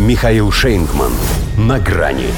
[0.00, 1.12] Михаил Шейнгман.
[1.58, 2.28] На грани.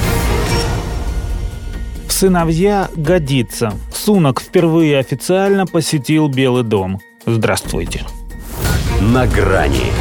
[2.08, 3.74] Сыновья годится.
[3.94, 6.98] Сунок впервые официально посетил Белый дом.
[7.24, 8.00] Здравствуйте.
[9.00, 9.92] На грани.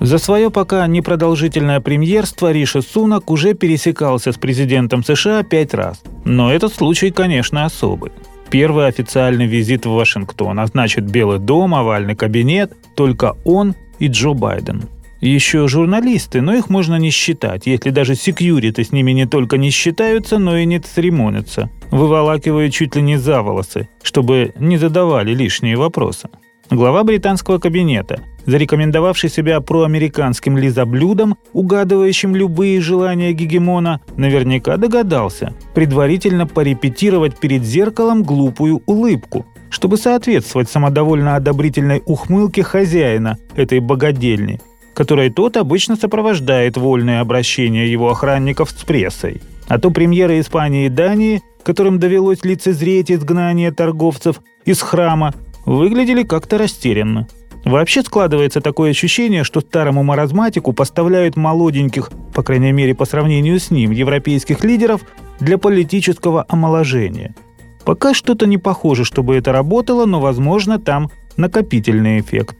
[0.00, 6.02] За свое пока непродолжительное премьерство Риша Сунок уже пересекался с президентом США пять раз.
[6.26, 8.12] Но этот случай, конечно, особый.
[8.50, 14.34] Первый официальный визит в Вашингтон, а значит Белый дом, овальный кабинет, только он и Джо
[14.34, 14.86] Байден.
[15.20, 19.70] Еще журналисты, но их можно не считать, если даже секьюриты с ними не только не
[19.70, 25.76] считаются, но и не церемонятся, выволакивая чуть ли не за волосы, чтобы не задавали лишние
[25.76, 26.28] вопросы.
[26.70, 37.38] Глава британского кабинета, зарекомендовавший себя проамериканским лизоблюдом, угадывающим любые желания гегемона, наверняка догадался предварительно порепетировать
[37.40, 44.60] перед зеркалом глупую улыбку, чтобы соответствовать самодовольно-одобрительной ухмылке хозяина этой богадельни,
[44.98, 49.40] которой тот обычно сопровождает вольное обращение его охранников с прессой.
[49.68, 56.58] А то премьеры Испании и Дании, которым довелось лицезреть изгнание торговцев из храма, выглядели как-то
[56.58, 57.28] растерянно.
[57.64, 63.70] Вообще складывается такое ощущение, что старому маразматику поставляют молоденьких, по крайней мере по сравнению с
[63.70, 65.02] ним, европейских лидеров
[65.38, 67.36] для политического омоложения.
[67.84, 72.56] Пока что-то не похоже, чтобы это работало, но, возможно, там накопительный эффект.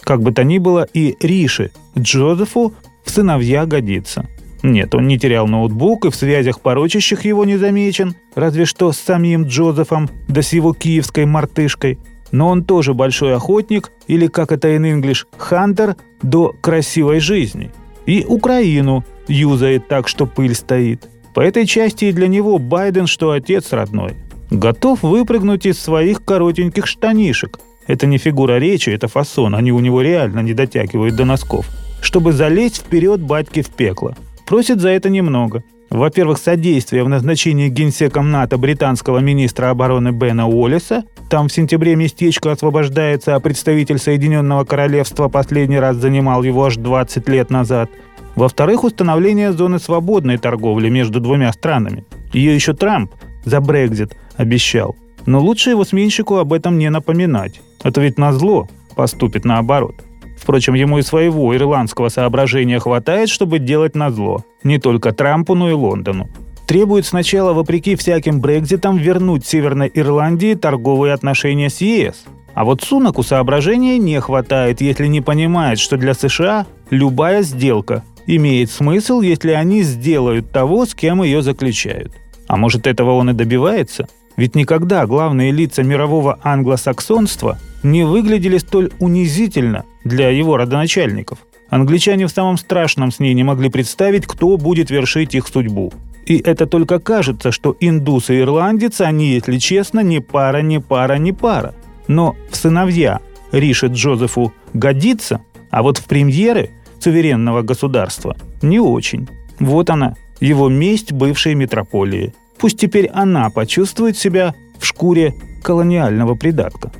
[0.00, 4.26] Как бы то ни было, и Риши Джозефу в сыновья годится.
[4.62, 8.98] Нет, он не терял ноутбук и в связях порочащих его не замечен, разве что с
[8.98, 11.98] самим Джозефом, да с его киевской мартышкой–
[12.32, 17.70] но он тоже большой охотник, или, как это in English, хантер, до красивой жизни.
[18.06, 21.08] И Украину юзает так, что пыль стоит.
[21.34, 24.14] По этой части и для него Байден, что отец родной.
[24.50, 27.60] Готов выпрыгнуть из своих коротеньких штанишек.
[27.86, 31.66] Это не фигура речи, это фасон, они у него реально не дотягивают до носков.
[32.02, 34.14] Чтобы залезть вперед батьки в пекло.
[34.44, 35.62] Просит за это немного.
[35.88, 41.04] Во-первых, содействие в назначении генсеком НАТО британского министра обороны Бена Уоллеса.
[41.30, 47.28] Там в сентябре местечко освобождается, а представитель Соединенного Королевства последний раз занимал его аж 20
[47.28, 47.90] лет назад.
[48.34, 52.04] Во-вторых, установление зоны свободной торговли между двумя странами.
[52.32, 53.12] Ее еще Трамп
[53.44, 54.96] за Брекзит обещал.
[55.26, 57.60] Но лучше его сменщику об этом не напоминать.
[57.84, 59.96] Это ведь назло поступит наоборот.
[60.42, 64.44] Впрочем, ему и своего ирландского соображения хватает, чтобы делать назло.
[64.64, 66.28] Не только Трампу, но и Лондону.
[66.66, 72.24] Требует сначала, вопреки всяким Брекзитам, вернуть Северной Ирландии торговые отношения с ЕС.
[72.54, 78.68] А вот Сунаку соображения не хватает, если не понимает, что для США любая сделка имеет
[78.68, 82.12] смысл, если они сделают того, с кем ее заключают.
[82.48, 84.08] А может этого он и добивается?
[84.36, 91.38] Ведь никогда главные лица мирового англосаксонства не выглядели столь унизительно для его родоначальников.
[91.68, 95.92] Англичане в самом страшном сне не могли представить, кто будет вершить их судьбу.
[96.26, 101.18] И это только кажется, что индус и ирландец, они, если честно, не пара, не пара,
[101.18, 101.74] не пара.
[102.08, 103.20] Но в сыновья
[103.52, 106.70] Риши Джозефу годится, а вот в премьеры
[107.00, 109.28] суверенного государства не очень.
[109.58, 112.34] Вот она, его месть бывшей метрополии.
[112.58, 116.92] Пусть теперь она почувствует себя в шкуре колониального придатка.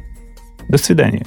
[0.69, 1.27] До свидания.